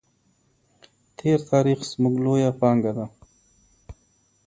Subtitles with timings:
[1.17, 3.05] تېر تاریخ زموږ لویه پانګه ده.